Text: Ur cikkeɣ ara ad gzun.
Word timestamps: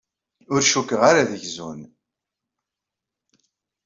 Ur 0.53 0.61
cikkeɣ 0.63 1.01
ara 1.09 1.19
ad 1.23 1.31
gzun. 1.41 1.81